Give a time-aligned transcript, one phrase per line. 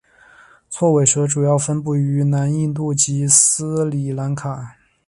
[0.67, 4.75] 锉尾蛇主要分布于南印度及斯里兰卡。